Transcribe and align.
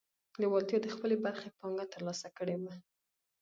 لېوالتیا 0.41 0.77
د 0.81 0.87
خپلې 0.95 1.15
برخې 1.25 1.49
پانګه 1.59 1.85
ترلاسه 1.93 2.27
کړې 2.37 2.55
وه. 2.61 2.73